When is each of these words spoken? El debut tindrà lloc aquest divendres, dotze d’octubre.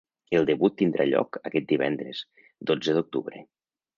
El 0.35 0.45
debut 0.49 0.73
tindrà 0.79 1.05
lloc 1.09 1.37
aquest 1.51 1.67
divendres, 1.73 2.23
dotze 2.71 2.97
d’octubre. 2.99 3.45